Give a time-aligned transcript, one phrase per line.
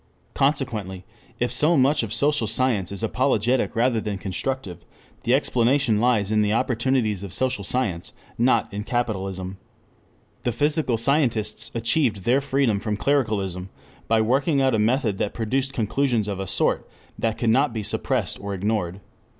[0.33, 1.05] Consequently
[1.39, 4.79] if so much of social science is apologetic rather than constructive,
[5.25, 9.59] the explanation lies in the opportunities of social science, not in "capitalism."
[10.43, 13.69] The physical scientists achieved their freedom from clericalism
[14.07, 16.89] by working out a method that produced conclusions of a sort
[17.19, 19.01] that could not be suppressed or ignored.